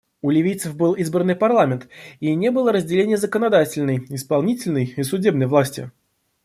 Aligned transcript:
У 0.23 0.31
ливийцев 0.33 0.75
был 0.75 0.93
избранный 0.93 1.35
парламент, 1.35 1.87
и 2.19 2.33
не 2.33 2.49
было 2.49 2.71
разделения 2.71 3.17
законодательной, 3.17 4.03
исполнительной 4.09 4.95
и 4.97 5.03
судебной 5.03 5.45
власти. 5.45 5.91